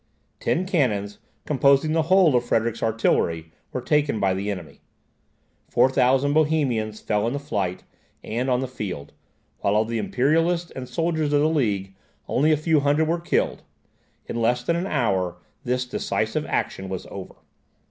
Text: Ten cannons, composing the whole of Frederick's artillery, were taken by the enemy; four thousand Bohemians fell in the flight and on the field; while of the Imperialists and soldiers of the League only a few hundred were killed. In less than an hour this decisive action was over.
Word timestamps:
Ten 0.39 0.65
cannons, 0.65 1.19
composing 1.45 1.91
the 1.91 2.01
whole 2.09 2.35
of 2.35 2.43
Frederick's 2.43 2.81
artillery, 2.81 3.51
were 3.71 3.81
taken 3.81 4.19
by 4.19 4.33
the 4.33 4.49
enemy; 4.49 4.81
four 5.69 5.91
thousand 5.91 6.33
Bohemians 6.33 6.99
fell 6.99 7.27
in 7.27 7.33
the 7.33 7.39
flight 7.39 7.83
and 8.23 8.49
on 8.49 8.61
the 8.61 8.67
field; 8.67 9.13
while 9.59 9.75
of 9.75 9.89
the 9.89 9.99
Imperialists 9.99 10.71
and 10.71 10.89
soldiers 10.89 11.31
of 11.33 11.41
the 11.41 11.47
League 11.47 11.93
only 12.27 12.51
a 12.51 12.57
few 12.57 12.79
hundred 12.79 13.05
were 13.07 13.19
killed. 13.21 13.61
In 14.25 14.41
less 14.41 14.63
than 14.63 14.75
an 14.75 14.87
hour 14.87 15.37
this 15.65 15.85
decisive 15.85 16.47
action 16.47 16.89
was 16.89 17.05
over. 17.11 17.35